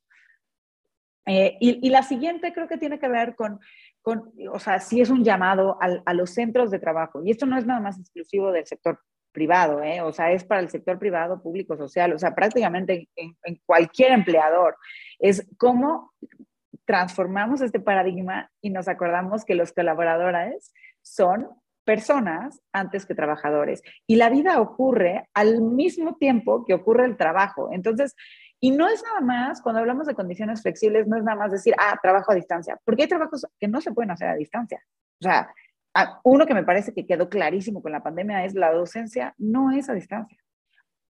[1.27, 3.59] Eh, y, la siguiente creo que tiene que ver con,
[4.05, 7.23] o sea, sí es un llamado a los centros de trabajo.
[7.25, 8.99] Y esto no es nada más exclusivo del sector
[9.35, 10.01] privado, ¿eh?
[10.01, 14.77] o sea, es para el sector privado, público, social, o sea, prácticamente en, cualquier empleador.
[15.19, 16.13] Es cómo
[16.85, 21.49] transformamos este paradigma y nos acordamos que los colaboradores son
[21.85, 23.83] personas antes que trabajadores.
[24.07, 27.71] Y la vida ocurre al mismo tiempo que ocurre el trabajo.
[27.73, 28.15] Entonces,
[28.61, 31.75] y no es nada más, cuando hablamos de condiciones flexibles, no es nada más decir,
[31.79, 34.83] ah, trabajo a distancia, porque hay trabajos que no se pueden hacer a distancia.
[35.21, 35.53] O sea,
[36.25, 39.89] uno que me parece que quedó clarísimo con la pandemia es la docencia no es
[39.89, 40.39] a distancia.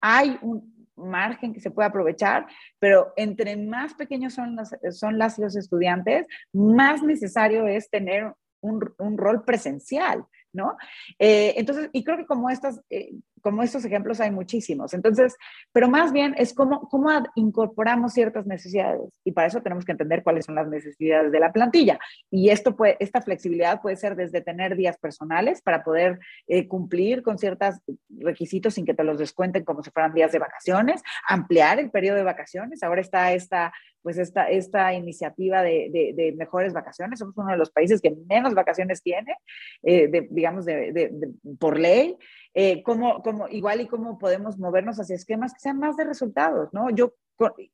[0.02, 2.47] Hay un margen que se puede aprovechar,
[2.78, 8.93] pero entre más pequeños son, las, son las los estudiantes, más necesario es tener un,
[8.97, 10.25] un rol presencial.
[10.54, 10.78] ¿no?
[11.17, 14.93] Eh, entonces, y creo que como, estas, eh, como estos ejemplos hay muchísimos.
[14.93, 15.36] Entonces,
[15.71, 20.23] pero más bien es cómo, cómo incorporamos ciertas necesidades y para eso tenemos que entender
[20.23, 21.99] cuáles son las necesidades de la plantilla.
[22.30, 27.23] Y esto puede, esta flexibilidad puede ser desde tener días personales para poder eh, cumplir
[27.23, 27.75] con ciertos
[28.10, 32.17] requisitos sin que te los descuenten como si fueran días de vacaciones, ampliar el periodo
[32.17, 32.84] de vacaciones.
[32.84, 37.19] Ahora está esta pues esta, esta iniciativa de, de, mejores vacaciones.
[37.19, 39.35] Somos uno de los países que menos vacaciones tiene,
[39.83, 41.12] eh, digamos, de,
[41.59, 42.17] por ley.
[42.53, 46.89] Eh, cómo, igual y cómo podemos movernos hacia esquemas que sean más de resultados, ¿no?
[46.89, 47.13] Yo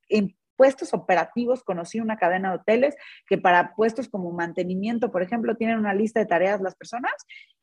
[0.09, 2.95] en puestos operativos conocí una cadena de hoteles
[3.27, 7.13] que para puestos como mantenimiento, por ejemplo, tienen una lista de tareas las personas,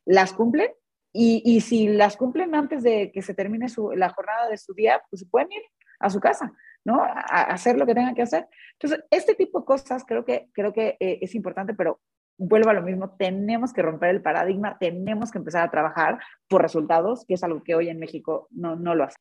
[0.04, 0.70] las cumplen
[1.12, 4.74] y, y si las cumplen antes de que se termine su, la jornada de su
[4.74, 5.62] día, pues pueden ir
[6.00, 6.52] a su casa.
[6.84, 7.02] ¿No?
[7.02, 8.48] A, hacer lo que tengan que hacer.
[8.74, 12.00] Entonces, este tipo de cosas creo que, creo que eh, es importante, pero
[12.38, 16.18] vuelvo a lo mismo, tenemos que romper el paradigma, tenemos que empezar a trabajar
[16.48, 19.16] por resultados, que es algo que hoy en México no, no lo hace.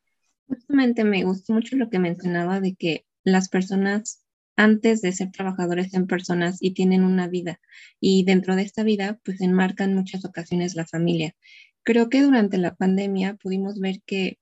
[0.47, 5.91] Justamente me gustó mucho lo que mencionaba de que las personas antes de ser trabajadores
[5.91, 7.60] son personas y tienen una vida
[8.00, 11.34] y dentro de esta vida pues enmarcan muchas ocasiones la familia.
[11.84, 14.39] Creo que durante la pandemia pudimos ver que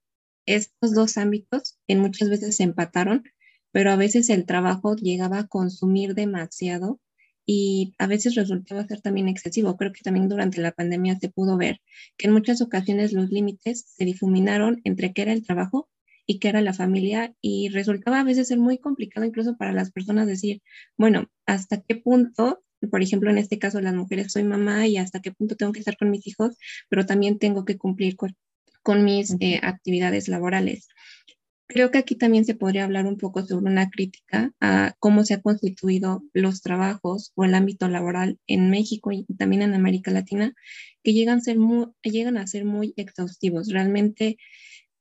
[0.56, 3.24] estos dos ámbitos en muchas veces se empataron,
[3.72, 7.00] pero a veces el trabajo llegaba a consumir demasiado
[7.46, 9.78] y a veces resultaba ser también excesivo.
[9.78, 11.82] Creo que también durante la pandemia se pudo ver
[12.18, 15.90] que en muchas ocasiones los límites se difuminaron entre qué era el trabajo
[16.26, 19.92] y qué era la familia y resultaba a veces ser muy complicado incluso para las
[19.92, 20.62] personas decir,
[20.98, 25.20] bueno, ¿hasta qué punto por ejemplo, en este caso, las mujeres soy mamá y hasta
[25.22, 26.56] qué punto tengo que estar con mis hijos,
[26.88, 28.16] pero también tengo que cumplir
[28.84, 30.88] con mis eh, actividades laborales.
[31.68, 35.36] Creo que aquí también se podría hablar un poco sobre una crítica a cómo se
[35.36, 40.54] han constituido los trabajos o el ámbito laboral en México y también en América Latina,
[41.04, 43.70] que llegan a ser muy, llegan a ser muy exhaustivos.
[43.70, 44.38] Realmente,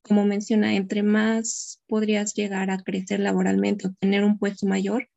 [0.03, 5.09] como menciona, entre más podrías llegar a crecer laboralmente o tener un puesto mayor,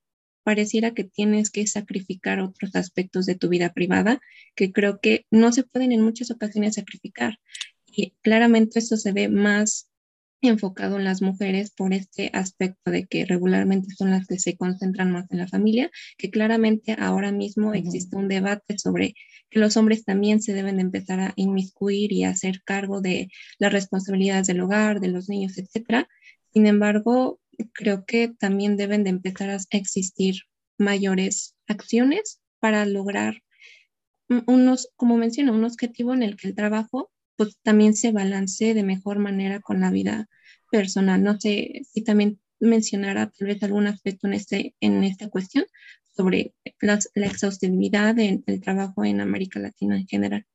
[0.44, 4.20] pareciera que tienes que sacrificar otros aspectos de tu vida privada
[4.56, 7.40] que creo que no se pueden en muchas ocasiones sacrificar.
[7.92, 9.90] Y claramente esto se ve más
[10.42, 15.12] enfocado en las mujeres por este aspecto de que regularmente son las que se concentran
[15.12, 19.14] más en la familia, que claramente ahora mismo existe un debate sobre
[19.50, 23.72] que los hombres también se deben empezar a inmiscuir y a hacer cargo de las
[23.72, 26.08] responsabilidades del hogar, de los niños, etc.
[26.54, 27.40] Sin embargo,
[27.74, 30.36] creo que también deben de empezar a existir
[30.78, 33.44] mayores acciones para lograr
[34.48, 38.84] unos, como menciono, un objetivo en el que el trabajo pues también se balance de
[38.84, 40.28] mejor manera con la vida
[40.70, 41.24] personal.
[41.24, 45.66] No sé si también mencionara tal vez algún aspecto en, este, en esta cuestión
[46.12, 50.46] sobre la exhaustividad del trabajo en América Latina en general.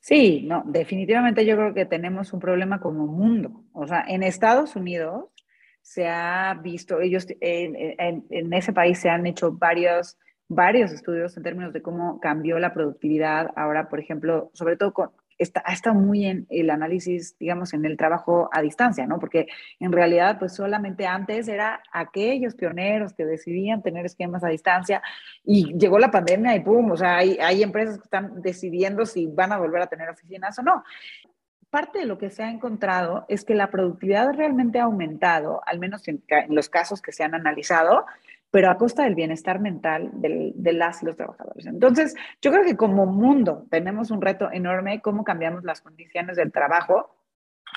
[0.00, 3.64] Sí, no, definitivamente yo creo que tenemos un problema como mundo.
[3.72, 5.30] O sea, en Estados Unidos
[5.80, 11.34] se ha visto, ellos en, en, en ese país se han hecho varios, varios estudios
[11.38, 15.10] en términos de cómo cambió la productividad ahora, por ejemplo, sobre todo con,
[15.40, 19.18] está, estado muy en el análisis, digamos, en el trabajo a distancia, ¿no?
[19.18, 19.46] Porque
[19.80, 25.02] en realidad, pues solamente antes era aquellos pioneros que decidían tener esquemas a distancia
[25.44, 26.90] y llegó la pandemia y ¡pum!
[26.92, 30.58] O sea, hay, hay empresas que están decidiendo si van a volver a tener oficinas
[30.58, 30.84] o no
[31.70, 35.78] parte de lo que se ha encontrado es que la productividad realmente ha aumentado, al
[35.78, 38.06] menos en, en, los casos que se han analizado,
[38.50, 41.66] pero a costa del bienestar mental del, de las y los trabajadores.
[41.66, 46.50] Entonces, yo creo que como mundo tenemos un reto enorme, cómo cambiamos las condiciones del
[46.50, 47.14] trabajo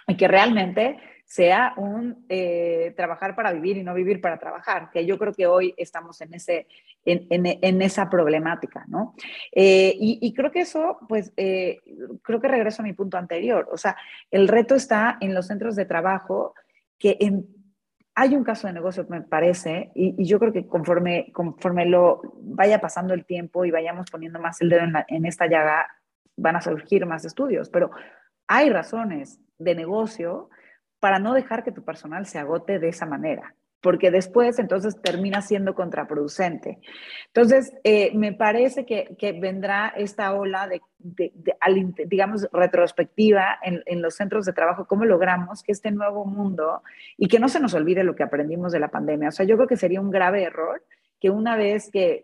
[0.08, 5.06] y que realmente sea un eh, trabajar para vivir y no vivir para trabajar, que
[5.06, 6.68] yo creo que hoy estamos en, ese,
[7.06, 9.16] en, en, en esa problemática, ¿no?
[9.52, 11.80] Eh, y, y, creo que eso, pues, eh,
[12.22, 13.96] creo que regreso a mi punto anterior, o sea,
[14.32, 16.54] el reto está en los centros de trabajo
[17.00, 17.48] que en
[18.16, 22.80] hay un caso de negocio, me parece, y, yo creo que conforme, conforme lo vaya
[22.80, 25.88] pasando el tiempo y vayamos poniendo más el dedo en, la, en esta llaga,
[26.38, 27.92] van a surgir más estudios, pero
[28.48, 30.50] hay razones de negocio
[31.00, 35.42] para no dejar que tu personal se agote de esa manera porque después entonces termina
[35.42, 36.80] siendo contraproducente.
[37.28, 41.54] Entonces, eh, me parece que, vendrá esta ola de, de, de
[42.06, 46.82] digamos, retrospectiva en, los centros de trabajo, cómo logramos que este nuevo mundo
[47.18, 49.28] y que no se nos olvide lo que aprendimos de la pandemia.
[49.28, 50.82] O sea, yo creo que sería un grave error
[51.20, 52.24] que una vez que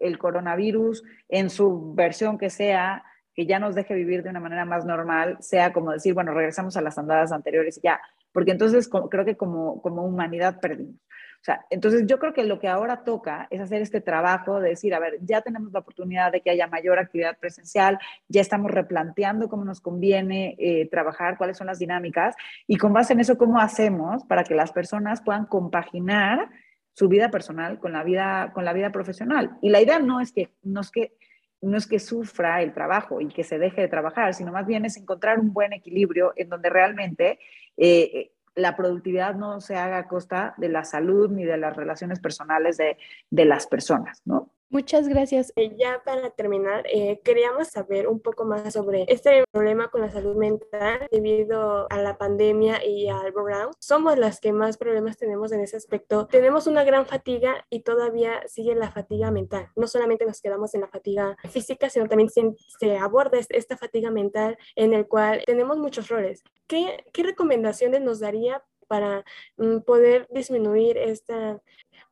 [0.00, 3.04] el coronavirus, en su versión que sea,
[3.38, 6.76] que ya nos deje vivir de una manera más normal, sea como decir, bueno, regresamos
[6.76, 8.00] a las andadas anteriores y ya,
[8.38, 10.94] porque entonces creo que como, como humanidad perdimos.
[10.94, 14.68] O sea, entonces yo creo que lo que ahora toca es hacer este trabajo de
[14.68, 17.98] decir, a ver, ya tenemos la oportunidad de que haya mayor actividad presencial,
[18.28, 22.36] ya estamos replanteando cómo nos conviene eh, trabajar, cuáles son las dinámicas
[22.68, 26.48] y con base en eso, cómo hacemos para que las personas puedan compaginar
[26.92, 29.58] su vida personal con la vida, con la vida profesional.
[29.62, 31.12] Y la idea no es que, no es que
[31.60, 34.84] no es que sufra el trabajo y que se deje de trabajar, sino más bien
[34.84, 37.38] es encontrar un buen equilibrio en donde realmente
[37.76, 42.20] eh, la productividad no se haga a costa de la salud ni de las relaciones
[42.20, 42.96] personales de,
[43.30, 44.50] de las personas, ¿no?
[44.70, 45.50] Muchas gracias.
[45.56, 50.10] Eh, ya para terminar, eh, queríamos saber un poco más sobre este problema con la
[50.10, 53.72] salud mental debido a la pandemia y al burnout.
[53.78, 56.26] Somos las que más problemas tenemos en ese aspecto.
[56.26, 59.70] Tenemos una gran fatiga y todavía sigue la fatiga mental.
[59.74, 64.58] No solamente nos quedamos en la fatiga física, sino también se, aborda esta fatiga mental
[64.76, 66.42] en el cual tenemos muchos roles.
[66.66, 69.24] ¿Qué, recomendaciones nos daría para
[69.56, 71.62] mm, poder disminuir esta?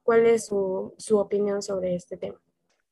[0.02, 2.40] ¿Cuál es su opinión sobre este tema?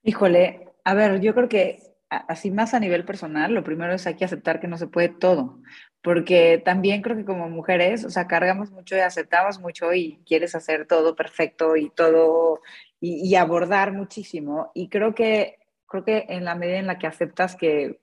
[0.05, 1.79] Híjole, a ver, yo creo que
[2.11, 5.09] así más a nivel personal, lo primero es hay que aceptar que no se puede
[5.09, 5.61] todo,
[6.03, 10.55] porque también creo que como mujeres, o sea, cargamos mucho y aceptamos mucho y quieres
[10.55, 12.61] hacer todo perfecto y todo
[13.01, 14.71] y, abordar muchísimo.
[14.75, 18.01] Y creo que creo que en la medida en la que aceptas que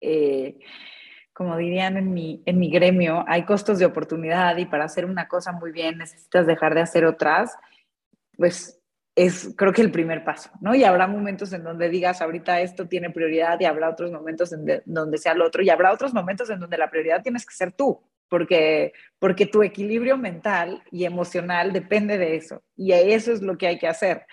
[0.00, 0.58] eh,
[1.32, 5.28] como dirían en mi, en mi gremio, hay costos de oportunidad y para hacer una
[5.28, 7.56] cosa muy bien necesitas dejar de hacer otras,
[8.36, 8.81] pues
[9.14, 10.74] es creo que el primer paso, ¿no?
[10.74, 14.64] Y habrá momentos en donde digas, ahorita esto tiene prioridad y habrá otros momentos en
[14.64, 17.54] de, donde sea lo otro y habrá otros momentos en donde la prioridad tienes que
[17.54, 23.42] ser tú, porque, porque tu equilibrio mental y emocional depende de eso y eso es
[23.42, 24.24] lo que hay que hacer.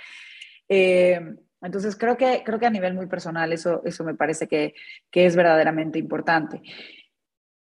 [0.69, 1.19] Eh,
[1.61, 4.75] entonces creo que, creo que a nivel muy personal eso, eso me parece que,
[5.11, 6.61] que es verdaderamente importante.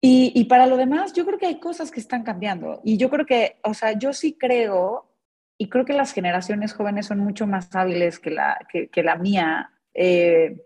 [0.00, 3.10] Y, y para lo demás, yo creo que hay cosas que están cambiando y yo
[3.10, 5.11] creo que, o sea, yo sí creo
[5.62, 9.14] y creo que las generaciones jóvenes son mucho más hábiles que la, que, que la
[9.14, 10.60] mía eh,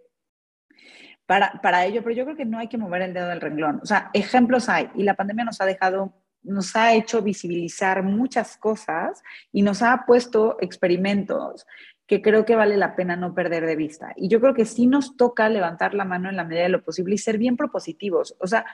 [1.26, 3.78] para, para ello, pero yo creo que no hay que mover el dedo del renglón.
[3.82, 8.56] O sea, ejemplos hay y la pandemia nos ha dejado, nos ha hecho visibilizar muchas
[8.56, 9.22] cosas
[9.52, 11.66] y nos ha puesto experimentos
[12.06, 14.14] que creo que vale la pena no perder de vista.
[14.16, 16.82] Y yo creo que sí nos toca levantar la mano en la medida de lo
[16.82, 18.34] posible y ser bien propositivos.
[18.40, 18.64] O sea,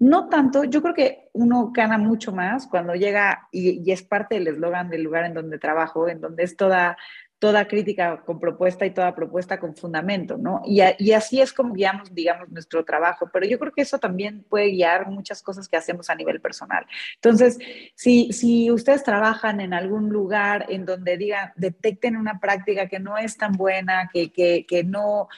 [0.00, 4.48] No tanto, yo creo que uno gana mucho más cuando llega y, es parte del
[4.48, 6.96] eslogan del lugar en donde trabajo, en donde es toda
[7.38, 10.60] toda crítica con propuesta y toda propuesta con fundamento, ¿no?
[10.66, 14.44] Y, y, así es como guiamos, digamos, nuestro trabajo, pero yo creo que eso también
[14.44, 16.86] puede guiar muchas cosas que hacemos a nivel personal.
[17.14, 17.58] Entonces,
[17.94, 23.16] si, si ustedes trabajan en algún lugar en donde digan, detecten una práctica que no
[23.16, 25.28] es tan buena, que, que, que no...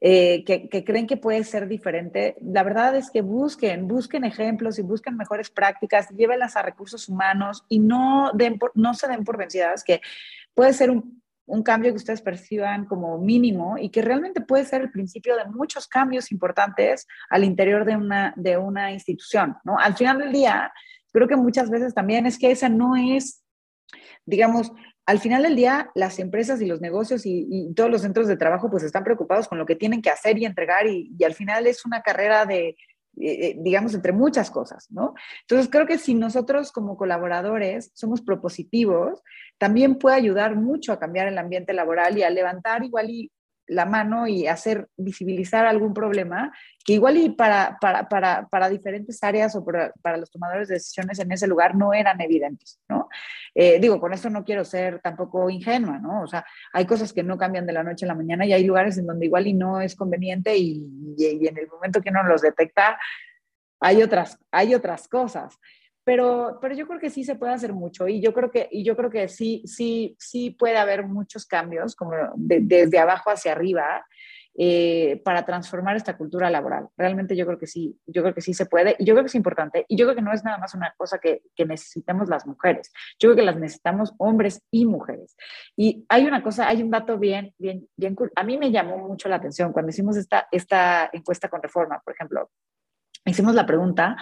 [0.00, 4.82] Eh, que, creen que puede ser diferente, la verdad es que busquen, busquen ejemplos y
[4.82, 9.82] busquen mejores prácticas, llévenlas a recursos humanos y no, den no se den por vencidas,
[9.82, 10.02] que
[10.52, 14.82] puede ser un un cambio que ustedes perciban como mínimo y que realmente puede ser
[14.82, 19.78] el principio de muchos cambios importantes al interior de una, de una institución, ¿no?
[19.78, 20.72] Al final del día,
[21.12, 23.42] creo que muchas veces también es que esa no es,
[24.24, 24.72] digamos,
[25.06, 28.70] al final del día, las empresas y los negocios y, todos los centros de trabajo
[28.70, 31.84] pues están preocupados con lo que tienen que hacer y entregar y al final es
[31.84, 32.76] una carrera de,
[33.16, 35.14] eh, eh, digamos, entre muchas cosas, ¿no?
[35.42, 39.22] Entonces, creo que si nosotros como colaboradores somos propositivos,
[39.56, 43.30] también puede ayudar mucho a cambiar el ambiente laboral y a levantar igual y
[43.66, 46.52] la mano y hacer visibilizar algún problema
[46.84, 50.74] que igual y para, para, para, para diferentes áreas o para, para, los tomadores de
[50.74, 53.08] decisiones en ese lugar no eran evidentes, ¿no?
[53.54, 56.22] Eh, digo, con esto no quiero ser tampoco ingenua, ¿no?
[56.22, 58.64] O sea, hay cosas que no cambian de la noche a la mañana y hay
[58.64, 60.86] lugares en donde igual y no es conveniente y,
[61.16, 62.98] y, en el momento que uno los detecta
[63.80, 65.58] hay otras, hay otras cosas
[66.04, 68.84] pero, pero yo creo que sí se puede hacer mucho y yo creo que, y
[68.84, 74.04] yo creo que sí, sí, sí puede haber muchos cambios, como desde abajo hacia arriba,
[74.56, 76.86] eh, para transformar esta cultura laboral.
[76.96, 79.28] Realmente yo creo que sí, yo creo que sí se puede y yo creo que
[79.28, 82.28] es importante y yo creo que no es nada más una cosa que, que necesitamos
[82.28, 85.36] las mujeres, yo creo que las necesitamos hombres y mujeres.
[85.74, 88.30] Y hay una cosa, hay un dato bien, bien, bien cool.
[88.36, 92.14] A mí me llamó mucho la atención cuando hicimos esta, esta encuesta con reforma, por
[92.14, 92.50] ejemplo,
[93.24, 94.16] hicimos la pregunta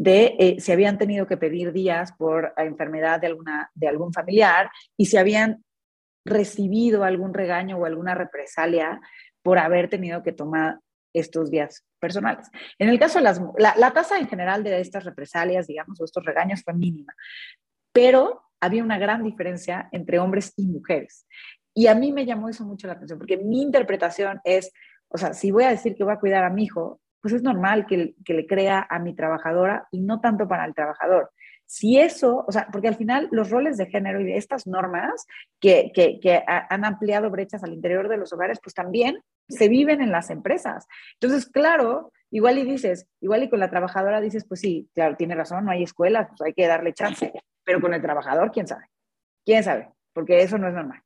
[0.00, 4.70] de eh, si habían tenido que pedir días por enfermedad de, alguna, de algún familiar
[4.96, 5.62] y si habían
[6.24, 8.98] recibido algún regaño o alguna represalia
[9.42, 10.78] por haber tenido que tomar
[11.12, 12.48] estos días personales.
[12.78, 16.06] En el caso de las, la, la tasa en general de estas represalias, digamos, o
[16.06, 17.14] estos regaños fue mínima,
[17.92, 21.26] pero había una gran diferencia entre hombres y mujeres.
[21.74, 24.72] Y a mí me llamó eso mucho la atención, porque mi interpretación es,
[25.08, 27.42] o sea, si voy a decir que voy a cuidar a mi hijo, pues es
[27.42, 31.30] normal que, le crea a mi trabajadora y no tanto para el trabajador.
[31.66, 35.26] Si eso, o sea, porque al final los roles de género y de estas normas
[35.60, 35.92] que,
[36.46, 40.86] han ampliado brechas al interior de los hogares, pues también se viven en las empresas.
[41.20, 45.34] Entonces, claro, igual y dices, igual y con la trabajadora dices, pues sí, claro, tiene
[45.34, 47.32] razón, no hay escuelas, pues hay que darle chance,
[47.64, 48.86] pero con el trabajador, ¿quién sabe?
[49.44, 49.90] ¿Quién sabe?
[50.12, 51.02] Porque eso no es normal.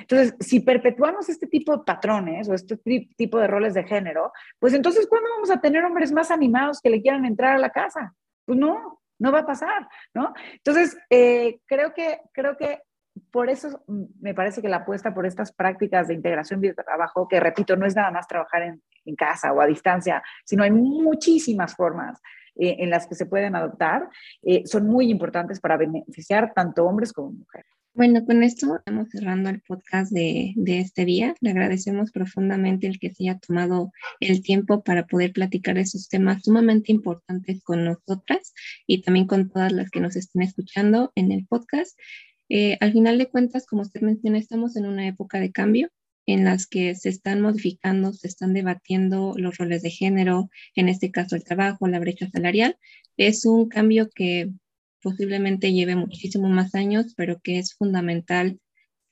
[0.00, 2.76] Entonces, si perpetuamos este tipo de patrones o este
[3.16, 6.90] tipo de roles de género, pues entonces, ¿cuándo vamos a tener hombres más animados que
[6.90, 8.14] le quieran entrar a la casa?
[8.44, 10.32] Pues no, no va a pasar, ¿no?
[10.54, 12.82] Entonces, eh, creo, que, creo que
[13.30, 13.84] por eso
[14.20, 17.86] me parece que la apuesta por estas prácticas de integración de trabajo, que repito, no
[17.86, 18.82] es nada más trabajar en,
[19.16, 22.20] casa o a distancia, sino hay muchísimas formas
[22.56, 24.06] eh, en las que se pueden adoptar,
[24.42, 27.77] eh, son muy importantes para beneficiar tanto hombres como mujeres.
[27.94, 31.34] Bueno, con esto estamos cerrando el podcast de, de, este día.
[31.40, 36.44] Le agradecemos profundamente el que se haya tomado el tiempo para poder platicar esos temas
[36.44, 38.54] sumamente importantes con nosotras
[38.86, 41.98] y también con todas las que nos estén escuchando en el podcast.
[42.48, 45.90] Eh, al final de cuentas, como usted menciona, estamos en una época de cambio
[46.26, 51.10] en las que se están modificando, se están debatiendo los roles de género, en este
[51.10, 52.78] caso el trabajo, la brecha salarial.
[53.16, 54.50] Es un cambio que
[55.02, 58.58] posiblemente lleve muchísimo más años, pero que es fundamental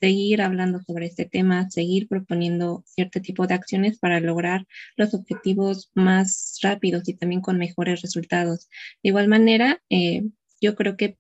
[0.01, 4.67] seguir hablando sobre este tema, seguir proponiendo cierto tipo de acciones para lograr
[4.97, 8.69] los objetivos más rápidos y también con mejores resultados.
[9.03, 10.25] De igual manera, eh,
[10.61, 11.19] yo creo que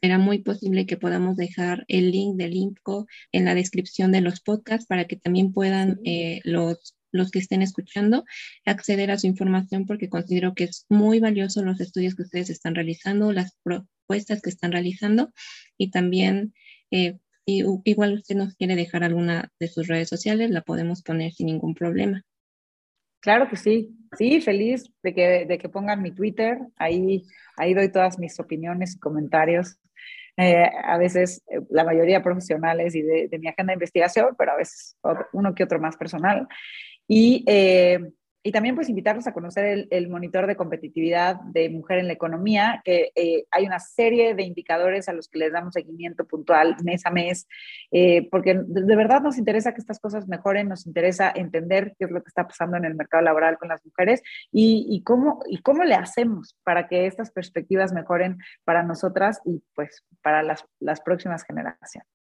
[0.00, 4.40] será muy posible que podamos dejar el link del INCO en la descripción de los
[4.40, 8.24] podcasts para que también puedan eh, los los que estén escuchando
[8.64, 12.74] acceder a su información porque considero que es muy valioso los estudios que ustedes están
[12.74, 15.32] realizando, las propuestas que están realizando
[15.76, 16.54] y también
[16.90, 21.46] eh, igual usted nos quiere dejar alguna de sus redes sociales, la podemos poner sin
[21.46, 22.22] ningún problema.
[23.20, 27.22] Claro que sí, sí, feliz de que, de que pongan mi Twitter, ahí,
[27.56, 29.78] ahí doy todas mis opiniones y comentarios.
[30.38, 34.52] Eh, a veces eh, la mayoría profesionales y de, de, mi agenda de investigación, pero
[34.52, 34.96] a veces
[35.34, 36.48] uno que otro más personal.
[37.12, 37.98] Y, eh,
[38.44, 42.80] y también pues invitarlos a conocer el, monitor de competitividad de mujer en la economía,
[42.84, 47.04] que eh, hay una serie de indicadores a los que les damos seguimiento puntual mes
[47.04, 47.48] a mes,
[47.90, 52.12] eh, porque de, verdad nos interesa que estas cosas mejoren, nos interesa entender qué es
[52.12, 55.82] lo que está pasando en el mercado laboral con las mujeres y, cómo, y cómo
[55.82, 61.42] le hacemos para que estas perspectivas mejoren para nosotras y pues para las, las próximas
[61.42, 62.19] generaciones.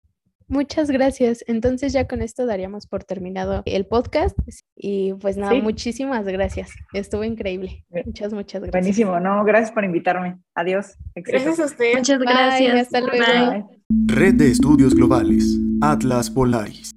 [0.52, 1.46] Muchas gracias.
[1.48, 4.38] Entonces ya con esto daríamos por terminado el podcast
[4.76, 6.72] y pues nada, muchísimas gracias.
[6.92, 7.86] Estuvo increíble.
[8.06, 8.84] Muchas, muchas gracias.
[8.84, 10.40] Buenísimo, no, gracias por invitarme.
[10.54, 10.98] Adiós.
[11.16, 11.94] Gracias a usted.
[11.96, 12.82] Muchas gracias.
[12.82, 13.70] hasta luego.
[14.08, 16.92] Red de Estudios Globales, Atlas Polaris.